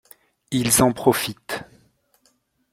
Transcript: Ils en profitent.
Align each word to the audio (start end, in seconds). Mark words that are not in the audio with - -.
Ils 0.49 0.81
en 0.81 0.93
profitent. 0.93 1.61